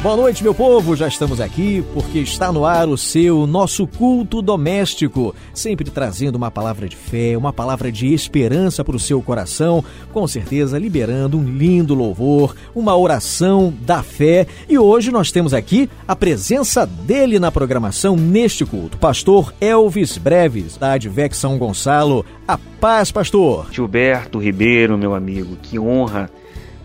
[0.00, 0.94] Boa noite, meu povo.
[0.94, 6.52] Já estamos aqui porque está no ar o seu nosso culto doméstico, sempre trazendo uma
[6.52, 11.42] palavra de fé, uma palavra de esperança para o seu coração, com certeza liberando um
[11.42, 14.46] lindo louvor, uma oração da fé.
[14.68, 20.76] E hoje nós temos aqui a presença dele na programação neste culto, pastor Elvis Breves,
[20.76, 22.24] da Advec São Gonçalo.
[22.46, 23.66] A paz, pastor.
[23.72, 26.30] Gilberto Ribeiro, meu amigo, que honra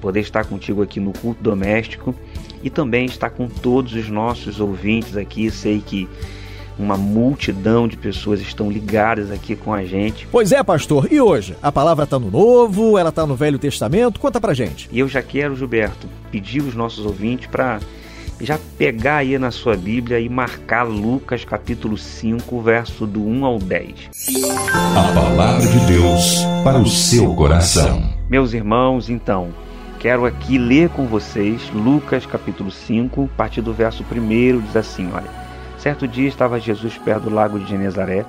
[0.02, 2.16] poder estar contigo aqui no culto doméstico
[2.64, 5.52] e também estar com todos os nossos ouvintes aqui.
[5.52, 6.08] Sei que
[6.78, 10.28] uma multidão de pessoas estão ligadas aqui com a gente.
[10.32, 11.08] Pois é, pastor.
[11.12, 11.56] E hoje?
[11.62, 14.20] A palavra está no Novo, ela está no Velho Testamento?
[14.20, 14.90] Conta pra gente.
[14.92, 17.80] E eu já quero, Gilberto, pedir aos nossos ouvintes para
[18.42, 23.60] já pegar aí na sua Bíblia e marcar Lucas capítulo 5, verso do 1 ao
[23.60, 23.94] 10.
[24.96, 28.14] A palavra de Deus para o seu coração.
[28.30, 29.50] Meus irmãos, então,
[30.04, 35.10] quero aqui ler com vocês Lucas capítulo 5, a partir do verso 1, diz assim,
[35.14, 35.30] olha.
[35.78, 38.26] Certo dia estava Jesus perto do lago de Genezaré,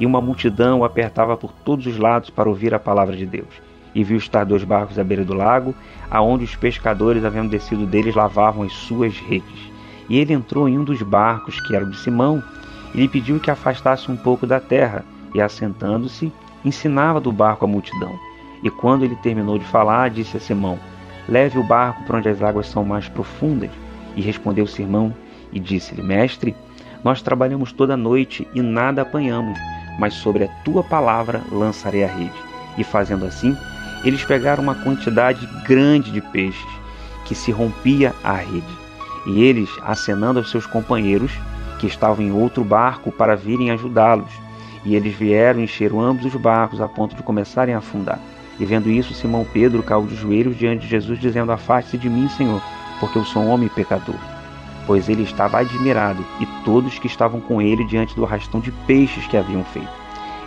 [0.00, 3.60] e uma multidão o apertava por todos os lados para ouvir a palavra de Deus.
[3.94, 5.74] E viu estar dois barcos à beira do lago,
[6.10, 9.70] aonde os pescadores, havendo descido deles, lavavam as suas redes.
[10.08, 12.42] E ele entrou em um dos barcos, que era o de Simão,
[12.94, 15.04] e lhe pediu que afastasse um pouco da terra,
[15.34, 16.32] e assentando-se,
[16.64, 18.18] ensinava do barco a multidão.
[18.64, 20.78] E quando ele terminou de falar, disse a Simão:
[21.28, 23.70] Leve o barco para onde as águas são mais profundas.
[24.16, 25.14] E respondeu Simão
[25.52, 26.56] e disse-lhe: Mestre,
[27.04, 29.58] nós trabalhamos toda noite e nada apanhamos,
[29.98, 32.32] mas sobre a tua palavra lançarei a rede.
[32.76, 33.56] E fazendo assim,
[34.04, 36.66] eles pegaram uma quantidade grande de peixes,
[37.24, 38.78] que se rompia a rede.
[39.26, 41.32] E eles, acenando aos seus companheiros,
[41.78, 44.30] que estavam em outro barco, para virem ajudá-los.
[44.84, 48.18] E eles vieram e encheram ambos os barcos a ponto de começarem a afundar.
[48.60, 52.28] E vendo isso, Simão Pedro caiu de joelhos diante de Jesus, dizendo: Afaste-se de mim,
[52.28, 52.60] Senhor,
[52.98, 54.16] porque eu sou um homem pecador.
[54.86, 59.26] Pois ele estava admirado, e todos que estavam com ele diante do arrastão de peixes
[59.26, 59.88] que haviam feito.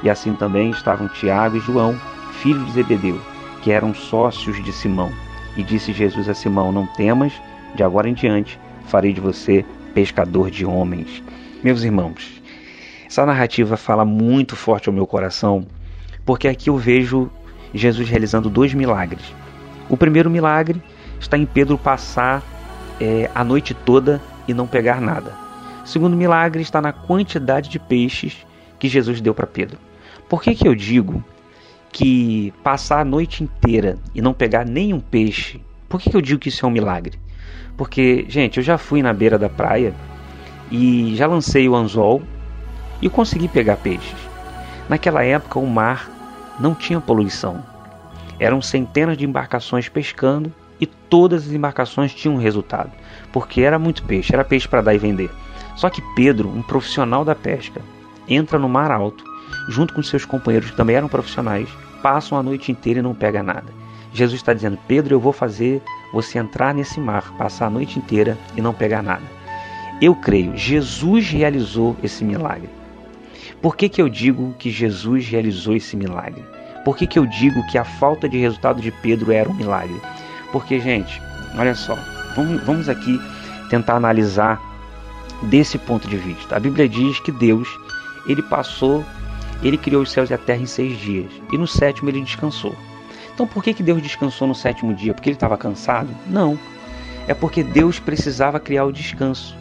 [0.03, 1.95] E assim também estavam Tiago e João,
[2.41, 3.21] filhos de Zebedeu,
[3.61, 5.11] que eram sócios de Simão.
[5.55, 7.33] E disse Jesus a Simão: Não temas,
[7.75, 11.23] de agora em diante farei de você pescador de homens.
[11.63, 12.41] Meus irmãos,
[13.07, 15.65] essa narrativa fala muito forte ao meu coração,
[16.25, 17.29] porque aqui eu vejo
[17.73, 19.23] Jesus realizando dois milagres.
[19.89, 20.81] O primeiro milagre
[21.19, 22.43] está em Pedro passar
[22.99, 25.33] é, a noite toda e não pegar nada.
[25.83, 28.45] O segundo milagre está na quantidade de peixes
[28.79, 29.77] que Jesus deu para Pedro.
[30.29, 31.23] Por que, que eu digo
[31.91, 35.59] que passar a noite inteira e não pegar nenhum peixe,
[35.89, 37.19] por que, que eu digo que isso é um milagre?
[37.75, 39.93] Porque, gente, eu já fui na beira da praia
[40.71, 42.21] e já lancei o anzol
[43.01, 44.15] e consegui pegar peixes.
[44.87, 46.09] Naquela época o mar
[46.59, 47.63] não tinha poluição.
[48.39, 52.91] Eram centenas de embarcações pescando e todas as embarcações tinham resultado,
[53.31, 55.29] porque era muito peixe, era peixe para dar e vender.
[55.75, 57.81] Só que Pedro, um profissional da pesca,
[58.27, 59.23] entra no mar alto,
[59.69, 61.69] junto com seus companheiros que também eram profissionais,
[62.01, 63.71] passam a noite inteira e não pega nada.
[64.13, 65.81] Jesus está dizendo: Pedro, eu vou fazer
[66.11, 69.23] você entrar nesse mar, passar a noite inteira e não pegar nada.
[70.01, 72.69] Eu creio, Jesus realizou esse milagre.
[73.61, 76.43] Por que, que eu digo que Jesus realizou esse milagre?
[76.83, 80.01] Por que, que eu digo que a falta de resultado de Pedro era um milagre?
[80.51, 81.21] Porque, gente,
[81.55, 81.95] olha só,
[82.35, 83.21] vamos, vamos aqui
[83.69, 84.59] tentar analisar
[85.43, 86.55] desse ponto de vista.
[86.55, 87.67] A Bíblia diz que Deus,
[88.27, 89.05] ele passou,
[89.61, 92.75] ele criou os céus e a terra em seis dias, e no sétimo ele descansou.
[93.31, 95.13] Então, por que, que Deus descansou no sétimo dia?
[95.13, 96.09] Porque ele estava cansado?
[96.27, 96.57] Não.
[97.27, 99.55] É porque Deus precisava criar o descanso.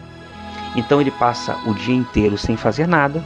[0.74, 3.22] Então, ele passa o dia inteiro sem fazer nada,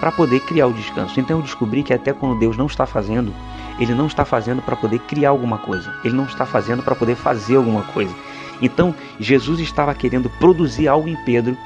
[0.00, 1.20] para poder criar o descanso.
[1.20, 3.34] Então eu descobri que até quando Deus não está fazendo,
[3.78, 5.94] ele não está fazendo para poder criar alguma coisa.
[6.02, 8.14] Ele não está fazendo para poder fazer alguma coisa.
[8.62, 11.56] Então Jesus estava querendo produzir algo em Pedro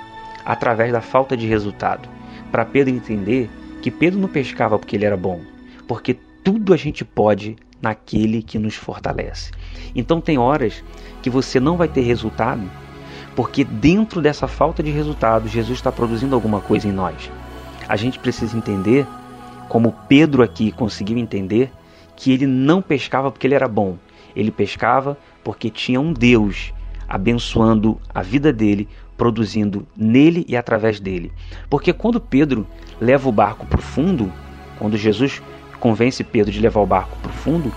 [0.44, 2.08] através da falta de resultado,
[2.50, 3.48] para Pedro entender
[3.80, 5.40] que Pedro não pescava porque ele era bom,
[5.88, 9.52] porque tudo a gente pode naquele que nos fortalece.
[9.94, 10.84] Então tem horas
[11.22, 12.62] que você não vai ter resultado,
[13.34, 17.30] porque dentro dessa falta de resultado, Jesus está produzindo alguma coisa em nós
[17.88, 19.06] a gente precisa entender,
[19.68, 21.70] como Pedro aqui conseguiu entender,
[22.16, 23.96] que ele não pescava porque ele era bom.
[24.34, 26.72] Ele pescava porque tinha um Deus
[27.08, 31.32] abençoando a vida dele, produzindo nele e através dele.
[31.68, 32.66] Porque quando Pedro
[33.00, 34.32] leva o barco para o fundo,
[34.78, 35.42] quando Jesus
[35.78, 37.72] convence Pedro de levar o barco para o fundo,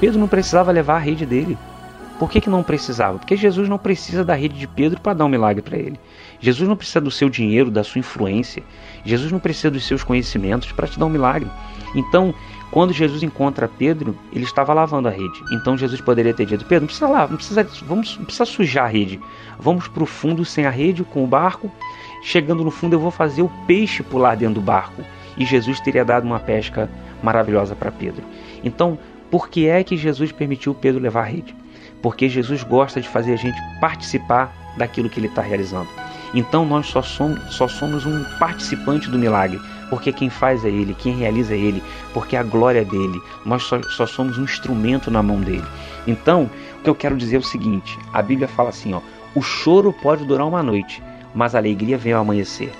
[0.00, 1.58] Pedro não precisava levar a rede dele.
[2.20, 3.18] Por que, que não precisava?
[3.18, 5.98] Porque Jesus não precisa da rede de Pedro para dar um milagre para ele.
[6.38, 8.62] Jesus não precisa do seu dinheiro, da sua influência.
[9.06, 11.50] Jesus não precisa dos seus conhecimentos para te dar um milagre.
[11.94, 12.34] Então,
[12.70, 15.42] quando Jesus encontra Pedro, ele estava lavando a rede.
[15.50, 18.84] Então Jesus poderia ter dito: Pedro, não precisa lavar, não precisa, vamos, não precisa sujar
[18.84, 19.18] a rede.
[19.58, 21.72] Vamos para o fundo sem a rede, com o barco.
[22.22, 25.02] Chegando no fundo, eu vou fazer o peixe pular dentro do barco.
[25.38, 26.90] E Jesus teria dado uma pesca
[27.22, 28.22] maravilhosa para Pedro.
[28.62, 28.98] Então,
[29.30, 31.58] por que é que Jesus permitiu Pedro levar a rede?
[32.02, 35.88] Porque Jesus gosta de fazer a gente participar daquilo que ele está realizando.
[36.32, 40.94] Então nós só somos, só somos um participante do milagre, porque quem faz é Ele,
[40.94, 41.82] quem realiza é Ele,
[42.14, 43.20] porque a glória é dele.
[43.44, 45.64] Nós só, só somos um instrumento na mão dele.
[46.06, 46.48] Então,
[46.78, 49.00] o que eu quero dizer é o seguinte: a Bíblia fala assim, ó,
[49.34, 51.02] o choro pode durar uma noite,
[51.34, 52.72] mas a alegria vem ao amanhecer.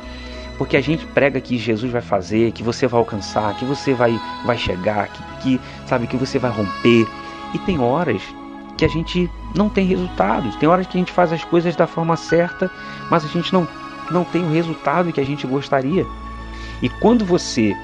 [0.56, 4.20] Porque a gente prega que Jesus vai fazer, que você vai alcançar, que você vai,
[4.44, 7.08] vai chegar, que, que sabe que você vai romper.
[7.55, 8.23] E tem horas
[8.80, 10.56] que a gente não tem resultados.
[10.56, 12.70] Tem horas que a gente faz as coisas da forma certa,
[13.10, 13.68] mas a gente não,
[14.10, 16.06] não tem o resultado que a gente gostaria.
[16.80, 17.76] E quando você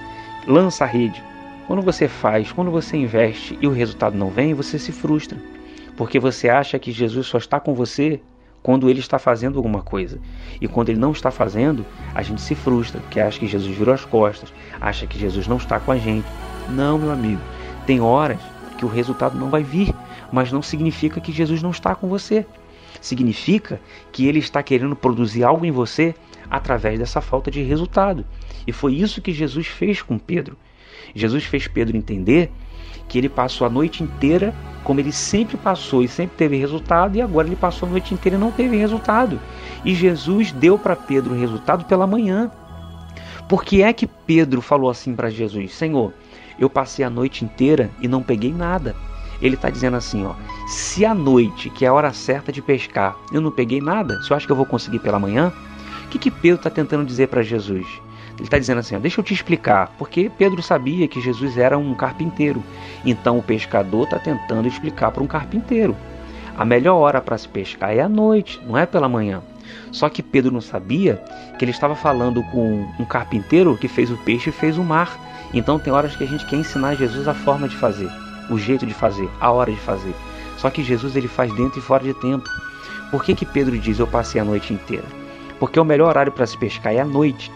[0.46, 1.22] lança a rede,
[1.66, 5.36] quando você faz, quando você investe e o resultado não vem, você se frustra.
[5.98, 8.18] Porque você acha que Jesus só está com você
[8.62, 10.18] quando ele está fazendo alguma coisa.
[10.58, 11.84] E quando ele não está fazendo,
[12.14, 14.50] a gente se frustra, porque acha que Jesus virou as costas,
[14.80, 16.26] acha que Jesus não está com a gente.
[16.70, 17.42] Não, meu amigo.
[17.86, 18.38] Tem horas
[18.78, 19.94] que o resultado não vai vir,
[20.32, 22.46] mas não significa que Jesus não está com você.
[23.00, 23.80] Significa
[24.12, 26.14] que ele está querendo produzir algo em você
[26.50, 28.24] através dessa falta de resultado.
[28.66, 30.56] E foi isso que Jesus fez com Pedro.
[31.14, 32.50] Jesus fez Pedro entender
[33.08, 34.54] que ele passou a noite inteira
[34.86, 38.36] como ele sempre passou e sempre teve resultado, e agora ele passou a noite inteira
[38.36, 39.40] e não teve resultado.
[39.84, 42.52] E Jesus deu para Pedro o resultado pela manhã.
[43.48, 46.12] Por que é que Pedro falou assim para Jesus: Senhor,
[46.56, 48.94] eu passei a noite inteira e não peguei nada.
[49.40, 50.34] Ele está dizendo assim, ó,
[50.66, 54.32] se à noite, que é a hora certa de pescar, eu não peguei nada, você
[54.32, 55.52] acha que eu vou conseguir pela manhã?
[56.04, 57.86] O que, que Pedro está tentando dizer para Jesus?
[58.36, 61.76] Ele está dizendo assim: ó, deixa eu te explicar, porque Pedro sabia que Jesus era
[61.76, 62.62] um carpinteiro.
[63.04, 65.96] Então o pescador está tentando explicar para um carpinteiro.
[66.56, 69.42] A melhor hora para se pescar é à noite, não é pela manhã.
[69.90, 71.22] Só que Pedro não sabia
[71.58, 75.18] que ele estava falando com um carpinteiro que fez o peixe e fez o mar.
[75.52, 78.10] Então tem horas que a gente quer ensinar Jesus a forma de fazer,
[78.50, 80.14] o jeito de fazer, a hora de fazer.
[80.56, 82.48] Só que Jesus ele faz dentro e fora de tempo.
[83.10, 85.04] Por que, que Pedro diz eu passei a noite inteira?
[85.58, 87.50] Porque o melhor horário para se pescar é à noite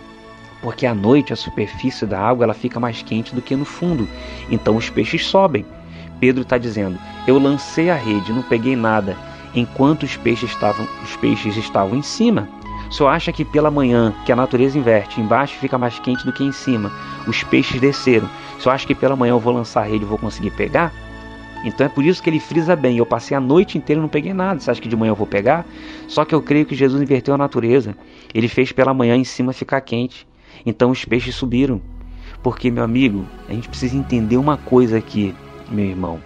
[0.62, 4.08] porque à noite a superfície da água ela fica mais quente do que no fundo,
[4.50, 5.64] então os peixes sobem.
[6.18, 9.16] Pedro está dizendo: Eu lancei a rede, não peguei nada,
[9.54, 12.48] enquanto os peixes estavam, os peixes estavam em cima.
[12.90, 16.42] Só acha que pela manhã, que a natureza inverte, embaixo fica mais quente do que
[16.42, 16.90] em cima.
[17.26, 18.28] Os peixes desceram.
[18.58, 20.92] Só acha que pela manhã eu vou lançar a rede e vou conseguir pegar?
[21.64, 22.96] Então é por isso que ele frisa bem.
[22.96, 24.58] Eu passei a noite inteira e não peguei nada.
[24.58, 25.64] Você acha que de manhã eu vou pegar?
[26.08, 27.96] Só que eu creio que Jesus inverteu a natureza.
[28.34, 30.26] Ele fez pela manhã em cima ficar quente.
[30.66, 31.80] Então os peixes subiram.
[32.42, 35.34] Porque, meu amigo, a gente precisa entender uma coisa aqui,
[35.68, 36.20] meu irmão.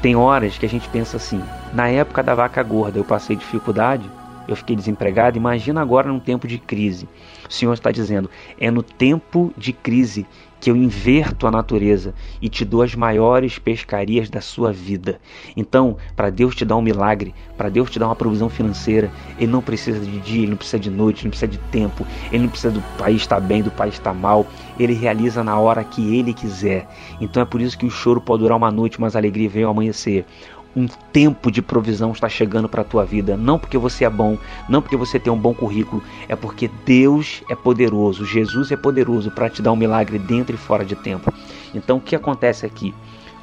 [0.00, 1.42] Tem horas que a gente pensa assim:
[1.74, 4.08] na época da vaca gorda eu passei dificuldade,
[4.52, 5.36] eu fiquei desempregado.
[5.36, 7.08] Imagina agora num tempo de crise.
[7.48, 10.26] O Senhor está dizendo: é no tempo de crise
[10.60, 15.18] que eu inverto a natureza e te dou as maiores pescarias da sua vida.
[15.56, 19.50] Então, para Deus te dar um milagre, para Deus te dar uma provisão financeira, Ele
[19.50, 22.42] não precisa de dia, Ele não precisa de noite, Ele não precisa de tempo, Ele
[22.42, 24.46] não precisa do país estar bem, do país estar mal.
[24.78, 26.86] Ele realiza na hora que Ele quiser.
[27.20, 29.64] Então é por isso que o choro pode durar uma noite, mas a alegria vem
[29.64, 30.26] ao amanhecer
[30.74, 34.38] um tempo de provisão está chegando para a tua vida, não porque você é bom,
[34.68, 39.30] não porque você tem um bom currículo, é porque Deus é poderoso, Jesus é poderoso
[39.32, 41.32] para te dar um milagre dentro e fora de tempo.
[41.74, 42.94] Então o que acontece aqui?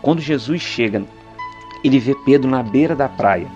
[0.01, 1.03] Quando Jesus chega,
[1.83, 3.47] ele vê Pedro na beira da praia.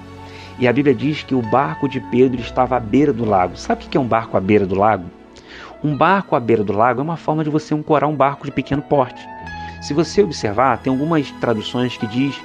[0.59, 3.57] E a Bíblia diz que o barco de Pedro estava à beira do lago.
[3.57, 5.05] Sabe o que é um barco à beira do lago?
[5.83, 8.51] Um barco à beira do lago é uma forma de você ancorar um barco de
[8.51, 9.25] pequeno porte.
[9.81, 12.39] Se você observar, tem algumas traduções que diz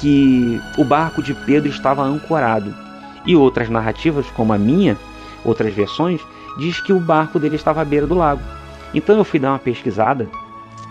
[0.00, 2.74] que o barco de Pedro estava ancorado.
[3.26, 4.96] E outras narrativas, como a minha,
[5.44, 6.20] outras versões,
[6.58, 8.42] diz que o barco dele estava à beira do lago.
[8.94, 10.28] Então eu fui dar uma pesquisada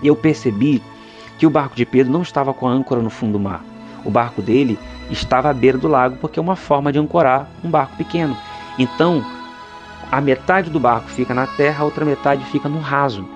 [0.02, 0.82] e eu percebi
[1.40, 3.64] que o barco de Pedro não estava com a âncora no fundo do mar.
[4.06, 4.78] O barco dele
[5.10, 8.38] estava à beira do lago porque é uma forma de ancorar um barco pequeno.
[8.78, 9.26] Então,
[10.12, 13.28] a metade do barco fica na terra, a outra metade fica no raso.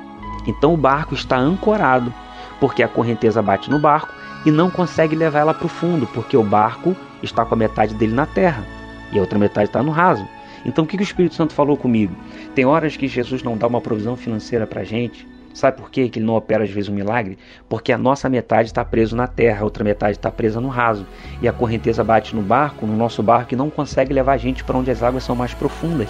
[0.45, 2.13] Então o barco está ancorado,
[2.59, 6.35] porque a correnteza bate no barco e não consegue levar ela para o fundo, porque
[6.35, 8.65] o barco está com a metade dele na terra
[9.11, 10.27] e a outra metade está no raso.
[10.65, 12.15] Então o que, o Espírito Santo falou comigo?
[12.53, 16.07] Tem horas que Jesus não dá uma provisão financeira para a gente Sabe por quê
[16.07, 17.37] que ele não opera às vezes um milagre?
[17.67, 21.05] Porque a nossa metade está presa na terra, a outra metade está presa no raso.
[21.41, 24.63] E a correnteza bate no barco, no nosso barco, e não consegue levar a gente
[24.63, 26.09] para onde as águas são mais profundas.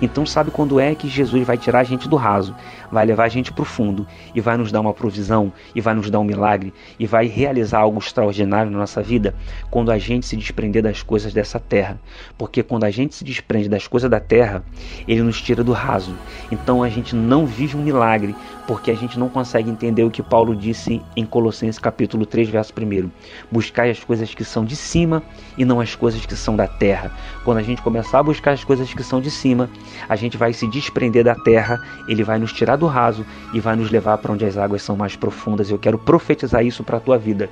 [0.00, 2.54] Então, sabe quando é que Jesus vai tirar a gente do raso,
[2.90, 5.94] vai levar a gente para o fundo e vai nos dar uma provisão, e vai
[5.94, 9.34] nos dar um milagre, e vai realizar algo extraordinário na nossa vida?
[9.70, 11.98] Quando a gente se desprender das coisas dessa terra.
[12.38, 14.62] Porque quando a gente se desprende das coisas da terra,
[15.06, 16.14] ele nos tira do raso.
[16.50, 18.34] Então a gente não vive um milagre,
[18.66, 22.72] porque a gente não consegue entender o que Paulo disse em Colossenses capítulo 3, verso
[22.78, 23.10] 1.
[23.50, 25.22] Buscai as coisas que são de cima
[25.58, 27.10] e não as coisas que são da terra.
[27.44, 29.68] Quando a gente começar a buscar as coisas que são de cima,
[30.08, 33.76] a gente vai se desprender da terra, ele vai nos tirar do raso e vai
[33.76, 35.70] nos levar para onde as águas são mais profundas.
[35.70, 37.48] Eu quero profetizar isso para a tua vida.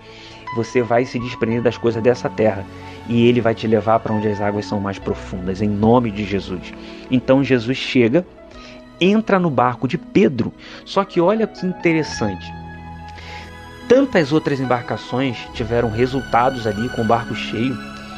[0.56, 2.64] Você vai se desprender das coisas dessa terra
[3.08, 6.24] e ele vai te levar para onde as águas são mais profundas, em nome de
[6.24, 6.72] Jesus.
[7.10, 8.26] Então Jesus chega,
[9.00, 10.52] entra no barco de Pedro.
[10.84, 12.52] Só que olha que interessante.
[13.88, 17.76] Tantas outras embarcações tiveram resultados ali com o barco cheio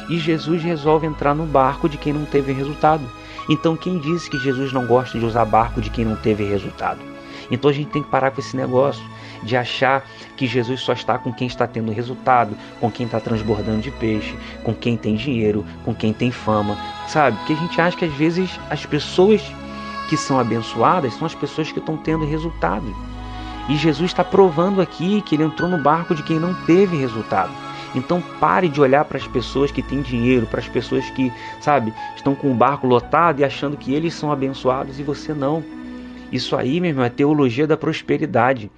[0.09, 3.09] e Jesus resolve entrar no barco de quem não teve resultado.
[3.51, 7.01] Então, quem disse que Jesus não gosta de usar barco de quem não teve resultado?
[7.51, 9.03] Então, a gente tem que parar com esse negócio
[9.43, 13.81] de achar que Jesus só está com quem está tendo resultado, com quem está transbordando
[13.81, 16.77] de peixe, com quem tem dinheiro, com quem tem fama,
[17.09, 17.35] sabe?
[17.39, 19.41] Porque a gente acha que às vezes as pessoas
[20.07, 22.95] que são abençoadas são as pessoas que estão tendo resultado.
[23.67, 27.51] E Jesus está provando aqui que ele entrou no barco de quem não teve resultado.
[27.93, 31.93] Então pare de olhar para as pessoas que têm dinheiro, para as pessoas que, sabe,
[32.15, 35.63] estão com o barco lotado e achando que eles são abençoados e você não.
[36.31, 38.71] Isso aí, meu irmão, é teologia da prosperidade.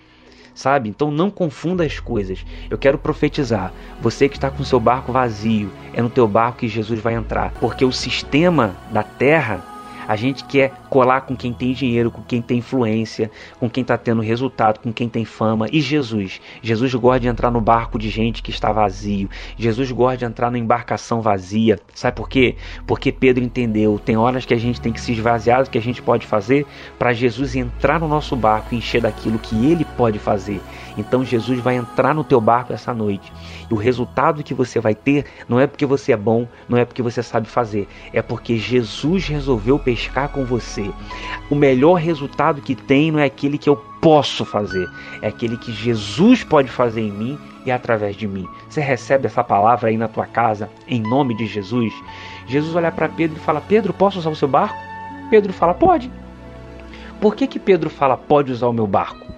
[0.55, 0.87] Sabe?
[0.87, 2.45] Então não confunda as coisas.
[2.69, 3.73] Eu quero profetizar.
[3.99, 7.51] Você que está com seu barco vazio, é no teu barco que Jesus vai entrar,
[7.59, 9.72] porque o sistema da terra
[10.07, 13.97] a gente quer colar com quem tem dinheiro, com quem tem influência, com quem está
[13.97, 15.67] tendo resultado, com quem tem fama.
[15.71, 16.41] E Jesus?
[16.61, 19.29] Jesus gosta de entrar no barco de gente que está vazio.
[19.57, 21.79] Jesus gosta de entrar na embarcação vazia.
[21.93, 22.55] Sabe por quê?
[22.85, 23.99] Porque Pedro entendeu.
[24.03, 26.65] Tem horas que a gente tem que se esvaziar do que a gente pode fazer
[26.97, 30.61] para Jesus entrar no nosso barco e encher daquilo que ele pode fazer.
[30.97, 33.31] Então Jesus vai entrar no teu barco essa noite.
[33.69, 36.85] E o resultado que você vai ter não é porque você é bom, não é
[36.85, 40.89] porque você sabe fazer, é porque Jesus resolveu pescar com você.
[41.49, 44.87] O melhor resultado que tem não é aquele que eu posso fazer,
[45.21, 48.47] é aquele que Jesus pode fazer em mim e através de mim.
[48.69, 51.93] Você recebe essa palavra aí na tua casa, em nome de Jesus?
[52.47, 54.77] Jesus olha para Pedro e fala: Pedro, posso usar o seu barco?
[55.29, 56.11] Pedro fala: Pode.
[57.21, 59.32] Por que, que Pedro fala: Pode usar o meu barco?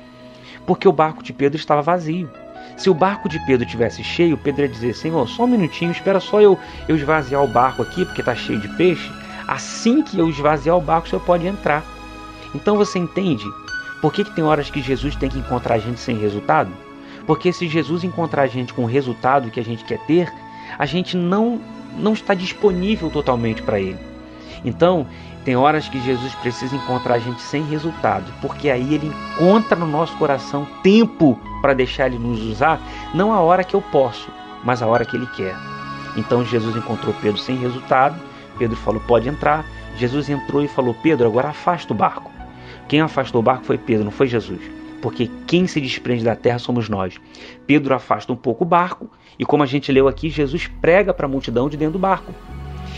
[0.66, 2.30] Porque o barco de Pedro estava vazio.
[2.78, 6.20] Se o barco de Pedro tivesse cheio, Pedro ia dizer: Senhor, só um minutinho, espera
[6.20, 6.58] só eu,
[6.88, 9.12] eu esvaziar o barco aqui, porque está cheio de peixe.
[9.48, 11.84] Assim que eu esvaziar o barco, o senhor pode entrar.
[12.54, 13.46] Então você entende
[14.02, 16.72] por que, que tem horas que Jesus tem que encontrar a gente sem resultado?
[17.26, 20.32] Porque se Jesus encontrar a gente com o resultado que a gente quer ter,
[20.78, 21.60] a gente não,
[21.98, 23.98] não está disponível totalmente para ele.
[24.64, 25.08] Então,
[25.46, 29.86] tem horas que Jesus precisa encontrar a gente sem resultado, porque aí ele encontra no
[29.86, 32.82] nosso coração tempo para deixar ele nos usar,
[33.14, 34.28] não a hora que eu posso,
[34.64, 35.56] mas a hora que ele quer.
[36.18, 38.20] Então Jesus encontrou Pedro sem resultado,
[38.58, 39.66] Pedro falou: pode entrar.
[39.98, 42.32] Jesus entrou e falou: Pedro, agora afasta o barco.
[42.88, 44.62] Quem afastou o barco foi Pedro, não foi Jesus.
[45.02, 47.20] Porque quem se desprende da terra somos nós.
[47.68, 51.28] Pedro afasta um pouco o barco, e como a gente leu aqui, Jesus prega para
[51.28, 52.34] a multidão de dentro do barco.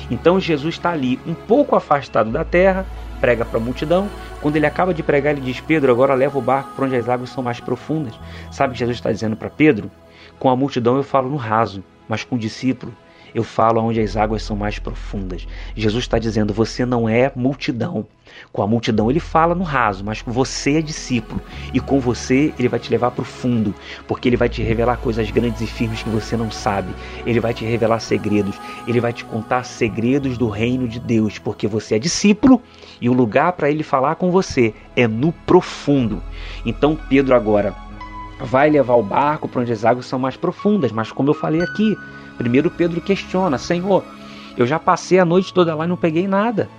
[0.10, 2.86] Então Jesus está ali, um pouco afastado da terra,
[3.20, 4.10] prega para a multidão.
[4.42, 7.10] Quando ele acaba de pregar, ele diz: Pedro, agora leva o barco para onde as
[7.10, 8.14] águas são mais profundas.
[8.52, 9.92] Sabe o que Jesus está dizendo para Pedro?
[10.40, 12.94] Com a multidão eu falo no raso, mas com o discípulo
[13.34, 15.48] eu falo onde as águas são mais profundas.
[15.76, 18.06] Jesus está dizendo: você não é multidão.
[18.52, 21.42] Com a multidão ele fala no raso, mas você é discípulo.
[21.74, 23.74] E com você ele vai te levar para o fundo,
[24.08, 26.94] porque ele vai te revelar coisas grandes e firmes que você não sabe.
[27.26, 28.60] Ele vai te revelar segredos.
[28.88, 32.62] Ele vai te contar segredos do reino de Deus, porque você é discípulo
[33.02, 36.22] e o lugar para ele falar com você é no profundo.
[36.66, 37.74] Então Pedro agora
[38.40, 41.62] vai levar o barco para onde as águas são mais profundas, mas como eu falei
[41.62, 41.96] aqui,
[42.38, 44.04] Primeiro Pedro questiona: Senhor,
[44.58, 46.70] eu já passei a noite toda lá e não peguei nada.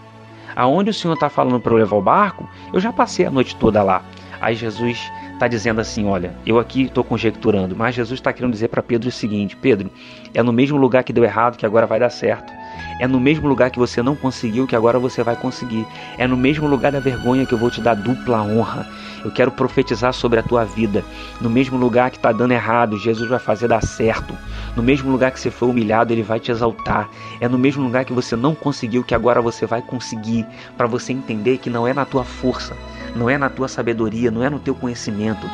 [0.57, 3.55] Aonde o Senhor está falando para eu levar o barco, eu já passei a noite
[3.57, 4.03] toda lá.
[4.41, 4.99] Aí Jesus
[5.33, 9.09] está dizendo assim: Olha, eu aqui estou conjecturando, mas Jesus está querendo dizer para Pedro
[9.09, 9.91] o seguinte: Pedro,
[10.35, 12.53] é no mesmo lugar que deu errado que agora vai dar certo.
[12.99, 15.87] É no mesmo lugar que você não conseguiu que agora você vai conseguir.
[16.17, 18.87] É no mesmo lugar da vergonha que eu vou te dar dupla honra.
[19.25, 21.05] Eu quero profetizar sobre a tua vida.
[21.41, 24.35] No mesmo lugar que está dando errado, Jesus vai fazer dar certo.
[24.77, 27.09] No mesmo lugar que você foi humilhado, Ele vai te exaltar.
[27.41, 30.47] É no mesmo lugar que você não conseguiu que agora você vai conseguir.
[30.77, 32.77] Para você entender que não é na tua força,
[33.15, 35.49] não é na tua sabedoria, não é no teu conhecimento,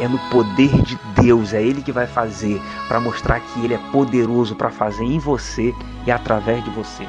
[0.00, 3.78] é no poder de Deus, é Ele que vai fazer para mostrar que Ele é
[3.92, 5.74] poderoso para fazer em você
[6.06, 7.06] e através de você.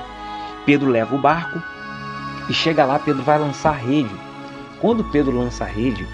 [0.65, 1.61] Pedro leva o barco
[2.49, 4.13] e chega lá, Pedro vai lançar a rede.
[4.79, 6.05] Quando Pedro lança a rede,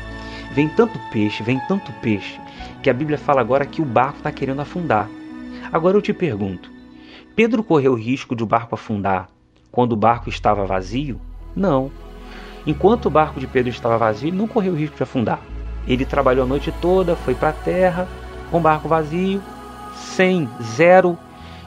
[0.53, 2.39] vem tanto peixe, vem tanto peixe,
[2.81, 5.09] que a Bíblia fala agora que o barco está querendo afundar.
[5.71, 6.71] Agora eu te pergunto:
[7.35, 9.29] Pedro correu o risco de o barco afundar
[9.71, 11.19] quando o barco estava vazio?
[11.55, 11.91] Não.
[12.65, 15.41] Enquanto o barco de Pedro estava vazio, ele não correu o risco de afundar.
[15.87, 18.07] Ele trabalhou a noite toda, foi para a terra,
[18.49, 19.41] com barco vazio,
[19.95, 21.17] sem, zero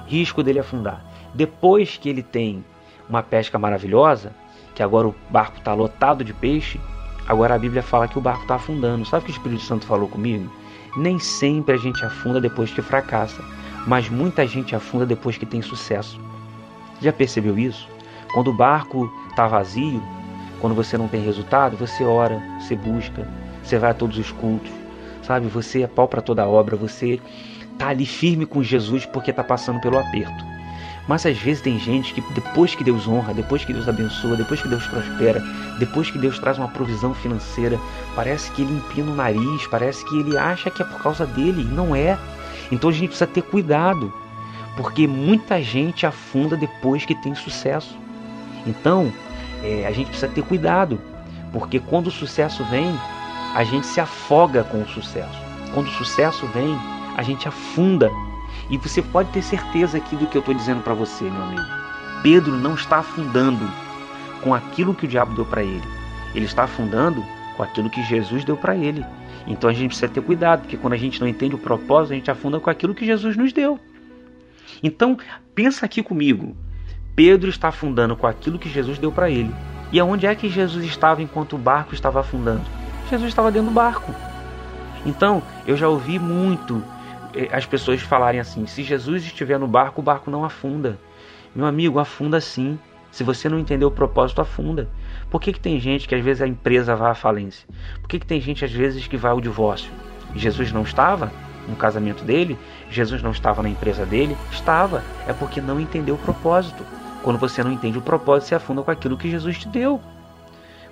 [0.07, 1.05] risco dele afundar.
[1.33, 2.65] Depois que ele tem
[3.09, 4.33] uma pesca maravilhosa,
[4.75, 6.81] que agora o barco está lotado de peixe,
[7.27, 9.05] agora a Bíblia fala que o barco está afundando.
[9.05, 10.51] Sabe o que o Espírito Santo falou comigo?
[10.97, 13.43] Nem sempre a gente afunda depois que fracassa,
[13.87, 16.21] mas muita gente afunda depois que tem sucesso.
[17.01, 17.89] Já percebeu isso?
[18.33, 20.03] Quando o barco está vazio,
[20.61, 23.29] quando você não tem resultado, você ora, você busca,
[23.65, 24.71] você vai a todos os cultos,
[25.23, 25.47] sabe?
[25.49, 27.19] Você é pau para toda obra, você
[27.79, 30.45] tá ali firme com Jesus porque está passando pelo aperto.
[31.07, 34.63] Mas às vezes tem gente que depois que Deus honra, depois que Deus abençoa, depois
[34.63, 35.43] que Deus prospera,
[35.79, 37.79] depois que Deus traz uma provisão financeira,
[38.15, 41.61] parece que ele empina o nariz, parece que ele acha que é por causa dele,
[41.61, 42.19] e não é.
[42.73, 44.13] Então a gente precisa ter cuidado,
[44.77, 47.99] porque muita gente afunda depois que tem sucesso.
[48.67, 49.13] Então
[49.63, 50.99] é, a gente precisa ter cuidado,
[51.53, 52.99] porque quando o sucesso vem,
[53.55, 55.41] a gente se afoga com o sucesso.
[55.73, 56.77] Quando o sucesso vem,
[57.17, 58.11] a gente afunda
[58.69, 61.63] e você pode ter certeza aqui do que eu estou dizendo para você, meu amigo.
[62.23, 63.71] Pedro não está afundando
[64.43, 65.87] com aquilo que o diabo deu para ele.
[66.35, 67.25] Ele está afundando
[67.57, 69.05] com aquilo que Jesus deu para ele.
[69.47, 72.17] Então a gente precisa ter cuidado, porque quando a gente não entende o propósito, a
[72.17, 73.79] gente afunda com aquilo que Jesus nos deu.
[74.83, 75.17] Então,
[75.55, 76.57] pensa aqui comigo.
[77.15, 79.55] Pedro está afundando com aquilo que Jesus deu para ele.
[79.93, 82.65] E aonde é que Jesus estava enquanto o barco estava afundando?
[83.11, 84.15] Jesus estava dentro do barco.
[85.05, 86.83] Então, eu já ouvi muito
[87.35, 90.99] é, as pessoas falarem assim: se Jesus estiver no barco, o barco não afunda.
[91.55, 92.79] Meu amigo, afunda sim.
[93.11, 94.89] Se você não entender o propósito, afunda.
[95.31, 97.67] Por que, que tem gente que às vezes a empresa vai à falência?
[98.01, 99.91] Por que, que tem gente às vezes que vai ao divórcio?
[100.35, 101.31] Jesus não estava
[101.69, 102.59] no casamento dele?
[102.91, 104.37] Jesus não estava na empresa dele?
[104.51, 105.05] Estava.
[105.29, 106.85] É porque não entendeu o propósito.
[107.23, 110.01] Quando você não entende o propósito, você afunda com aquilo que Jesus te deu.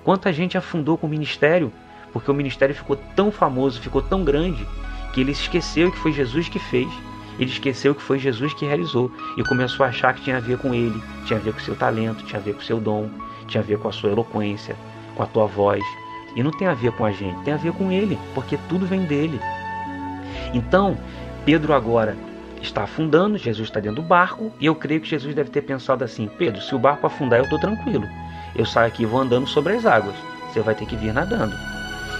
[0.03, 1.71] Quanta gente afundou com o ministério,
[2.13, 4.65] porque o ministério ficou tão famoso, ficou tão grande,
[5.11, 6.87] que ele esqueceu que foi Jesus que fez,
[7.39, 10.57] ele esqueceu que foi Jesus que realizou e começou a achar que tinha a ver
[10.59, 13.09] com ele, tinha a ver com seu talento, tinha a ver com seu dom,
[13.47, 14.75] tinha a ver com a sua eloquência,
[15.15, 15.83] com a tua voz.
[16.35, 18.85] E não tem a ver com a gente, tem a ver com ele, porque tudo
[18.85, 19.39] vem dele.
[20.53, 20.97] Então,
[21.45, 22.15] Pedro agora
[22.61, 26.03] está afundando, Jesus está dentro do barco, e eu creio que Jesus deve ter pensado
[26.03, 28.07] assim: Pedro, se o barco afundar, eu estou tranquilo.
[28.55, 30.15] Eu saio aqui vou andando sobre as águas.
[30.51, 31.72] Você vai ter que vir nadando.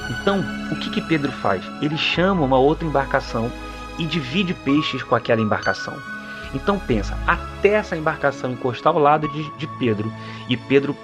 [0.09, 1.63] Então, o que, que Pedro faz?
[1.81, 3.51] Ele chama uma outra embarcação
[3.97, 5.93] e divide peixes com aquela embarcação.
[6.53, 10.11] Então pensa, até essa embarcação encostar ao lado de, de Pedro
[10.47, 10.95] e Pedro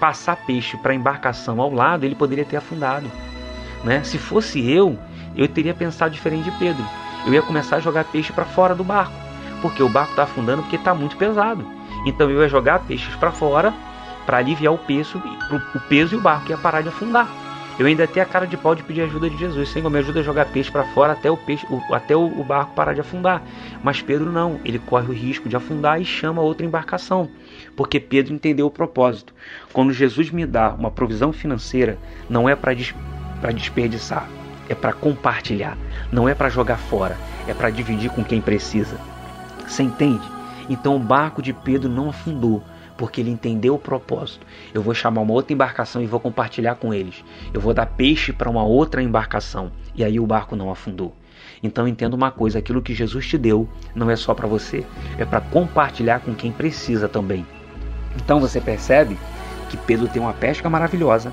[0.00, 3.10] passar peixe para a embarcação ao lado, ele poderia ter afundado.
[3.84, 4.02] Né?
[4.02, 4.98] Se fosse eu,
[5.36, 6.84] eu teria pensado diferente de Pedro.
[7.26, 9.14] Eu ia começar a jogar peixe para fora do barco,
[9.62, 11.64] porque o barco está afundando porque está muito pesado.
[12.04, 13.72] Então eu ia jogar peixes para fora
[14.24, 15.22] para aliviar o peso,
[15.74, 17.28] o peso e o barco ia parar de afundar.
[17.78, 19.68] Eu ainda tenho a cara de pau de pedir ajuda de Jesus.
[19.68, 22.42] Senhor, me ajuda a jogar peixe para fora até o peixe, o, até o, o,
[22.42, 23.42] barco parar de afundar.
[23.82, 27.28] Mas Pedro não, ele corre o risco de afundar e chama outra embarcação,
[27.76, 29.34] porque Pedro entendeu o propósito.
[29.74, 31.98] Quando Jesus me dá uma provisão financeira,
[32.30, 32.94] não é para des,
[33.54, 34.26] desperdiçar,
[34.70, 35.76] é para compartilhar,
[36.10, 38.98] não é para jogar fora, é para dividir com quem precisa.
[39.68, 40.26] Você entende?
[40.66, 42.62] Então o barco de Pedro não afundou,
[42.96, 44.46] porque ele entendeu o propósito.
[44.72, 47.24] Eu vou chamar uma outra embarcação e vou compartilhar com eles.
[47.52, 49.70] Eu vou dar peixe para uma outra embarcação.
[49.94, 51.14] E aí o barco não afundou.
[51.62, 54.84] Então entenda uma coisa: aquilo que Jesus te deu não é só para você,
[55.18, 57.46] é para compartilhar com quem precisa também.
[58.16, 59.18] Então você percebe
[59.68, 61.32] que Pedro tem uma pesca maravilhosa.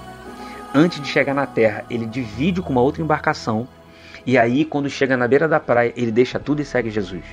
[0.75, 3.67] Antes de chegar na terra, ele divide com uma outra embarcação.
[4.25, 7.23] E aí, quando chega na beira da praia, ele deixa tudo e segue Jesus.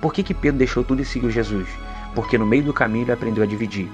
[0.00, 1.68] Por que, que Pedro deixou tudo e seguiu Jesus?
[2.16, 3.88] Porque no meio do caminho ele aprendeu a dividir.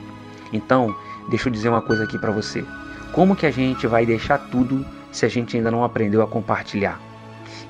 [0.53, 0.97] Então,
[1.29, 2.65] deixa eu dizer uma coisa aqui para você.
[3.13, 6.99] Como que a gente vai deixar tudo se a gente ainda não aprendeu a compartilhar?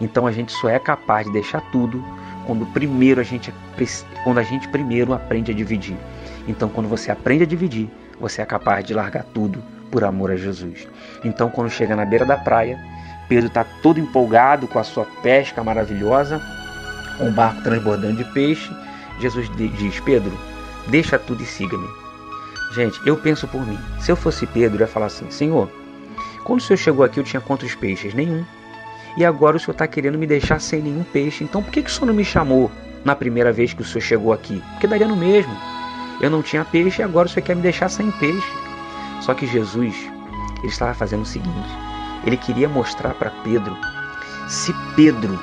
[0.01, 2.05] Então a gente só é capaz de deixar tudo
[2.47, 3.53] quando primeiro a gente
[4.25, 5.97] quando a gente primeiro aprende a dividir.
[6.47, 7.89] Então quando você aprende a dividir,
[8.21, 10.87] você é capaz de largar tudo por amor a Jesus.
[11.25, 12.79] Então quando chega na beira da praia,
[13.29, 16.41] Pedro está todo empolgado com a sua pesca maravilhosa,
[17.21, 18.71] o barco transbordando de peixe,
[19.23, 20.33] Jesus diz: Pedro,
[20.89, 21.89] deixa tudo e siga-me.
[22.75, 23.79] Gente, eu penso por mim.
[24.01, 25.71] Se eu fosse Pedro, eu ia falar assim: Senhor,
[26.45, 28.15] Quando o senhor chegou aqui, eu tinha quantos peixes?
[28.15, 28.45] Nenhum.
[29.17, 31.45] E agora o senhor está querendo me deixar sem nenhum peixe.
[31.45, 32.71] Então por que, que o senhor não me chamou
[33.05, 34.61] na primeira vez que o senhor chegou aqui?
[34.73, 35.57] Porque daria no mesmo.
[36.21, 38.53] Eu não tinha peixe e agora o senhor quer me deixar sem peixe.
[39.21, 39.95] Só que Jesus,
[40.59, 41.69] ele estava fazendo o seguinte:
[42.25, 43.77] ele queria mostrar para Pedro
[44.49, 45.39] se Pedro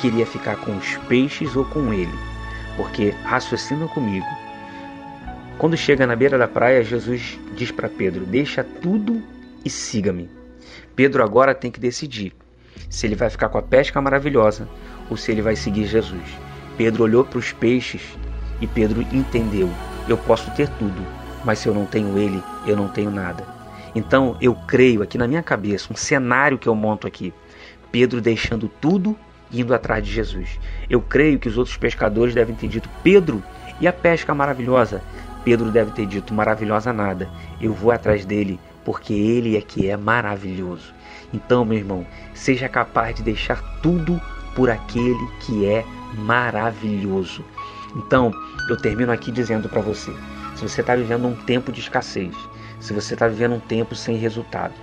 [0.00, 2.31] queria ficar com os peixes ou com ele.
[2.76, 4.26] Porque raciocina comigo.
[5.58, 9.22] Quando chega na beira da praia, Jesus diz para Pedro: Deixa tudo
[9.64, 10.28] e siga-me.
[10.96, 12.32] Pedro agora tem que decidir
[12.88, 14.68] se ele vai ficar com a pesca maravilhosa
[15.10, 16.22] ou se ele vai seguir Jesus.
[16.76, 18.02] Pedro olhou para os peixes
[18.60, 19.70] e Pedro entendeu:
[20.08, 21.06] eu posso ter tudo,
[21.44, 23.46] mas se eu não tenho ele, eu não tenho nada.
[23.94, 27.32] Então eu creio aqui na minha cabeça, um cenário que eu monto aqui:
[27.90, 29.16] Pedro deixando tudo
[29.52, 30.58] indo atrás de Jesus.
[30.88, 33.42] Eu creio que os outros pescadores devem ter dito: Pedro,
[33.80, 35.02] e a pesca maravilhosa?
[35.44, 37.28] Pedro deve ter dito: maravilhosa nada,
[37.60, 40.94] eu vou atrás dele, porque ele é que é maravilhoso.
[41.32, 44.20] Então, meu irmão, seja capaz de deixar tudo
[44.54, 45.84] por aquele que é
[46.14, 47.44] maravilhoso.
[47.96, 48.32] Então,
[48.68, 50.12] eu termino aqui dizendo para você:
[50.54, 52.34] se você está vivendo um tempo de escassez,
[52.80, 54.74] se você está vivendo um tempo sem resultado,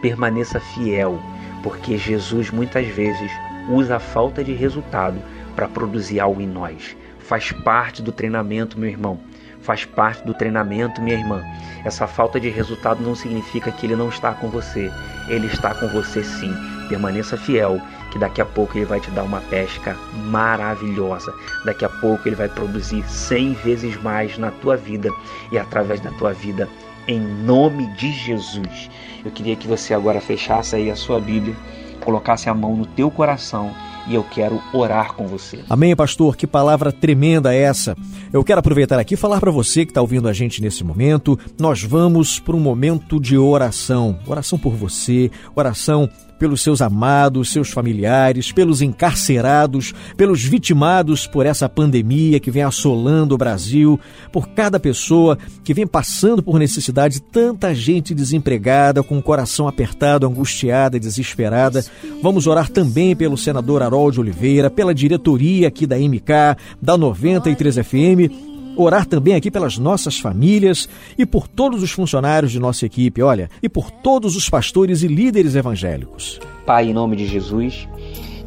[0.00, 1.20] permaneça fiel,
[1.62, 3.30] porque Jesus muitas vezes
[3.68, 5.20] usa a falta de resultado
[5.54, 6.96] para produzir algo em nós.
[7.18, 9.18] Faz parte do treinamento, meu irmão
[9.64, 11.42] faz parte do treinamento, minha irmã.
[11.84, 14.92] Essa falta de resultado não significa que ele não está com você.
[15.28, 16.54] Ele está com você sim.
[16.88, 17.80] Permaneça fiel,
[18.12, 19.96] que daqui a pouco ele vai te dar uma pesca
[20.26, 21.32] maravilhosa.
[21.64, 25.08] Daqui a pouco ele vai produzir 100 vezes mais na tua vida
[25.50, 26.68] e através da tua vida,
[27.08, 28.90] em nome de Jesus.
[29.24, 31.56] Eu queria que você agora fechasse aí a sua Bíblia,
[32.04, 33.72] colocasse a mão no teu coração
[34.06, 35.64] e eu quero orar com você.
[35.68, 36.36] Amém, pastor.
[36.36, 37.96] Que palavra tremenda é essa.
[38.32, 41.38] Eu quero aproveitar aqui e falar para você que está ouvindo a gente nesse momento.
[41.58, 44.18] Nós vamos para um momento de oração.
[44.26, 51.68] Oração por você, oração pelos seus amados, seus familiares, pelos encarcerados, pelos vitimados por essa
[51.68, 53.98] pandemia que vem assolando o Brasil,
[54.32, 60.26] por cada pessoa que vem passando por necessidade, tanta gente desempregada, com o coração apertado,
[60.26, 61.84] angustiada, desesperada.
[62.22, 68.53] Vamos orar também pelo senador Harold Oliveira, pela diretoria aqui da MK, da 93 FM
[68.76, 73.50] orar também aqui pelas nossas famílias e por todos os funcionários de nossa equipe, olha,
[73.62, 76.40] e por todos os pastores e líderes evangélicos.
[76.66, 77.88] Pai, em nome de Jesus,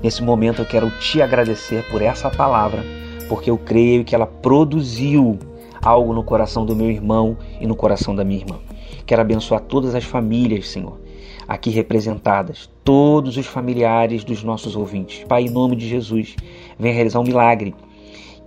[0.03, 2.83] nesse momento eu quero te agradecer por essa palavra,
[3.29, 5.37] porque eu creio que ela produziu
[5.81, 8.57] algo no coração do meu irmão e no coração da minha irmã.
[9.05, 10.99] Quero abençoar todas as famílias, Senhor,
[11.47, 15.23] aqui representadas, todos os familiares dos nossos ouvintes.
[15.27, 16.35] Pai, em nome de Jesus,
[16.77, 17.73] venha realizar um milagre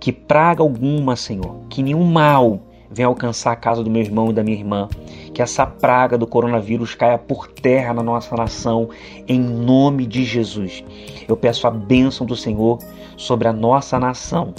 [0.01, 2.59] que praga alguma, Senhor, que nenhum mal
[2.89, 4.89] venha alcançar a casa do meu irmão e da minha irmã,
[5.31, 8.89] que essa praga do coronavírus caia por terra na nossa nação,
[9.27, 10.83] em nome de Jesus.
[11.27, 12.79] Eu peço a bênção do Senhor
[13.15, 14.55] sobre a nossa nação,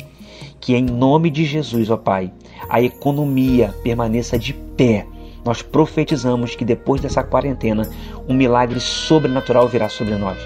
[0.61, 2.33] que em nome de Jesus, ó Pai,
[2.69, 5.05] a economia permaneça de pé.
[5.45, 7.91] Nós profetizamos que depois dessa quarentena,
[8.29, 10.39] um milagre sobrenatural virá sobre nós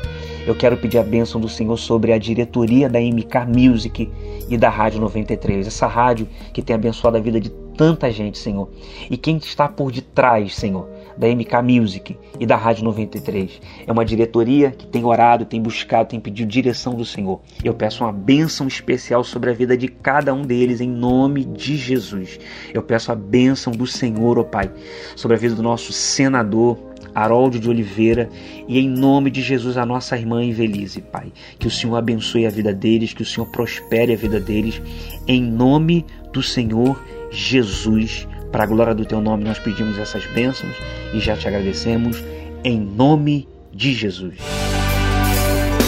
[0.47, 4.11] eu quero pedir a bênção do Senhor sobre a diretoria da MK Music
[4.49, 5.67] e da Rádio 93.
[5.67, 8.71] Essa rádio que tem abençoado a vida de tanta gente, Senhor.
[9.11, 13.61] E quem está por detrás, Senhor, da MK Music e da Rádio 93.
[13.87, 17.41] É uma diretoria que tem orado, tem buscado, tem pedido direção do Senhor.
[17.63, 21.77] Eu peço uma bênção especial sobre a vida de cada um deles, em nome de
[21.77, 22.39] Jesus.
[22.73, 24.71] Eu peço a bênção do Senhor, ó oh Pai,
[25.17, 26.79] sobre a vida do nosso senador,
[27.17, 28.29] Harold de Oliveira
[28.69, 31.33] e em nome de Jesus a nossa irmã Invelise, Pai.
[31.59, 34.83] Que o Senhor abençoe a vida deles, que o Senhor prospere a vida deles,
[35.27, 38.29] em nome do Senhor Jesus.
[38.53, 40.77] Para a glória do teu nome nós pedimos essas bênçãos
[41.15, 42.23] e já te agradecemos
[42.63, 44.35] em nome de Jesus.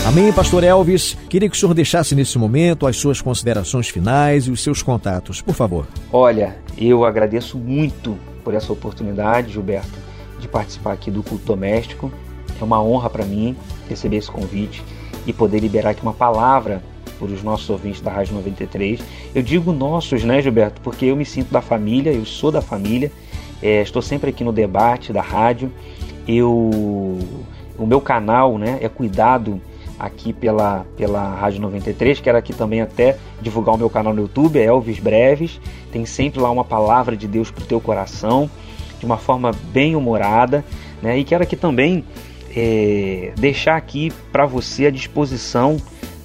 [0.06, 1.14] Amém, Pastor Elvis.
[1.28, 5.42] Queria que o senhor deixasse nesse momento as suas considerações finais e os seus contatos,
[5.42, 5.86] por favor.
[6.10, 10.07] Olha, eu agradeço muito por essa oportunidade, Gilberto
[10.38, 12.10] de participar aqui do culto doméstico.
[12.60, 13.56] É uma honra para mim
[13.88, 14.82] receber esse convite
[15.26, 16.82] e poder liberar aqui uma palavra
[17.18, 19.00] para os nossos ouvintes da Rádio 93.
[19.34, 20.80] Eu digo nossos, né, Gilberto?
[20.80, 23.10] Porque eu me sinto da família, eu sou da família,
[23.62, 25.72] é, estou sempre aqui no debate da rádio.
[26.26, 26.48] Eu,
[27.78, 29.60] o meu canal, né, é cuidado
[29.98, 32.20] aqui pela, pela Rádio 93.
[32.20, 35.60] Quero aqui também até divulgar o meu canal no YouTube, é Elvis Breves.
[35.90, 38.48] Tem sempre lá uma palavra de Deus para o teu coração
[38.98, 40.64] de uma forma bem humorada,
[41.02, 41.18] né?
[41.18, 42.04] E quero aqui também
[42.54, 45.76] é, deixar aqui para você à disposição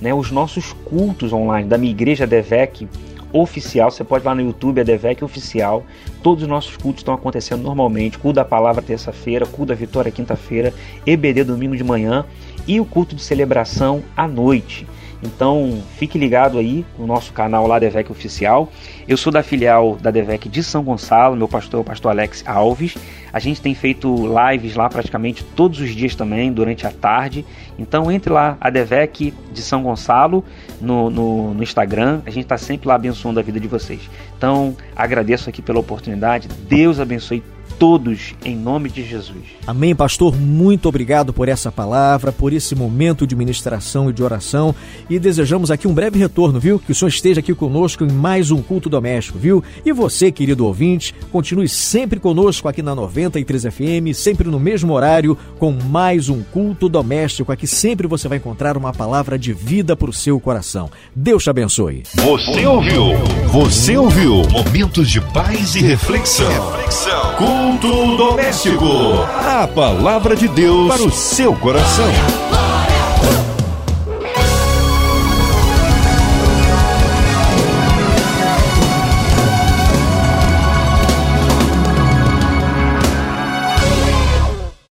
[0.02, 2.88] né, os nossos cultos online da minha igreja Devec
[3.32, 3.90] Oficial.
[3.90, 5.84] Você pode ir lá no YouTube, a Devec Oficial.
[6.22, 8.20] Todos os nossos cultos estão acontecendo normalmente.
[8.20, 10.74] Culto da Palavra terça-feira, culto da Vitória quinta-feira,
[11.06, 12.26] EBD domingo de manhã
[12.68, 14.86] e o culto de celebração à noite.
[15.24, 18.70] Então fique ligado aí no nosso canal lá Devec Oficial.
[19.08, 22.44] Eu sou da filial da Devec de São Gonçalo, meu pastor é o pastor Alex
[22.46, 22.96] Alves.
[23.32, 27.46] A gente tem feito lives lá praticamente todos os dias também, durante a tarde.
[27.80, 30.44] Então entre lá, a Devec de São Gonçalo
[30.80, 32.22] no, no, no Instagram.
[32.26, 34.02] A gente está sempre lá abençoando a vida de vocês.
[34.38, 36.48] Então agradeço aqui pela oportunidade.
[36.68, 37.42] Deus abençoe
[37.80, 39.44] todos em nome de Jesus.
[39.66, 40.36] Amém, pastor.
[40.36, 44.76] Muito obrigado por essa palavra, por esse momento de ministração e de oração
[45.10, 46.80] e desejamos aqui um breve retorno, viu?
[46.80, 49.64] Que o senhor esteja aqui conosco em mais um culto doméstico, viu?
[49.86, 55.38] E você, querido ouvinte, continue sempre conosco aqui na 93 FM, sempre no mesmo horário,
[55.58, 57.52] com mais um culto doméstico.
[57.52, 60.90] Aqui sempre você vai encontrar uma palavra de vida para o seu coração.
[61.16, 62.04] Deus te abençoe.
[62.16, 63.18] Você ouviu?
[63.52, 64.44] Você ouviu?
[64.50, 66.72] Momentos de paz e reflexão.
[66.72, 67.63] reflexão.
[67.64, 68.86] Culto doméstico.
[69.26, 72.12] A palavra de Deus para o seu coração.